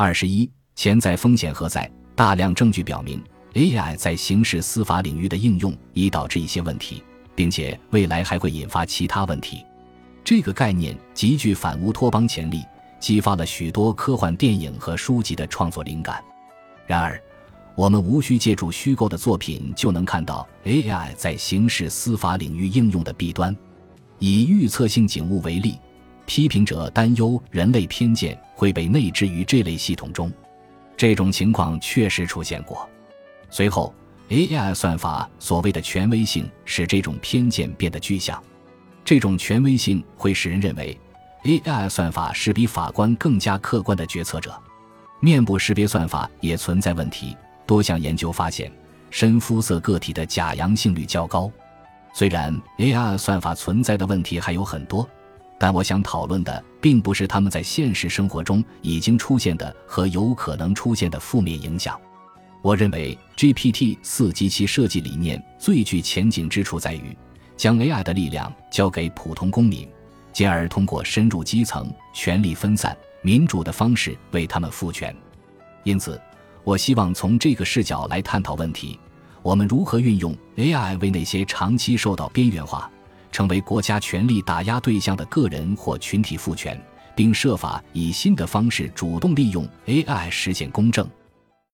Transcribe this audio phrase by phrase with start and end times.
[0.00, 1.90] 二十一，潜在风险何在？
[2.14, 3.20] 大量证据表明
[3.54, 7.02] ，AI 在刑事司法领域的应用已导致一些问题，
[7.34, 9.66] 并且未来还会引发其他问题。
[10.22, 12.62] 这个概念极具反乌托邦潜力，
[13.00, 16.22] 激发了许多科幻电影和书籍的创作灵感。
[16.86, 17.20] 然而，
[17.74, 23.52] 我们无需借助虚构的作品就能看到 AI 在刑事司法领域应用的弊端。
[24.20, 25.76] 以预测性警务为例，
[26.28, 30.30] 批评者担忧人类偏见会被内置于这类系统中。
[30.94, 32.86] 这种情况确实出现过。
[33.48, 33.94] 随后
[34.28, 38.40] ，AI 算法所谓的权威性使这种偏见变得具象。
[39.06, 41.00] 这种权威性会使人认为
[41.44, 44.54] ，AI 算法是比法官更加客观的决策者。
[45.20, 47.34] 面部识别算法也存在问题。
[47.66, 48.70] 多项研究发现，
[49.10, 51.50] 深肤色个体的假阳性率较高。
[52.12, 55.08] 虽然 AI 算法存在的问题还有很多，
[55.58, 62.00] 但我想讨论的并不是他们在现实生活中已经出现的和有可能出现的负面影响。
[62.62, 67.16] 我认为 GPT 四及其设计理念最具前景之处在于，
[67.56, 69.88] 将 AI 的力量交给普通公民，
[70.32, 75.14] 进而通过深入基层、权力分散、民主的方式为他们赋权。
[75.84, 76.20] 因此。
[76.64, 79.00] 我希望从这个视角来探讨问题：
[79.40, 82.90] 我们如何运用 AI 为那些长期受到边缘化、
[83.38, 86.76] 成为国家权力打压对象的个人或群体赋权，
[87.14, 91.08] 并设法以新的方式主动利用 AI 实现公正。